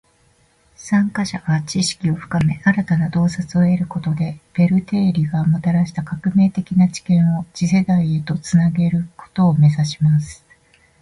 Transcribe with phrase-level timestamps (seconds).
[0.77, 10.43] 参加者が知識を深め，新たな洞察を得ることで，ベル定理がもたらした革命的な知見を次世代へと繋げることを目指します．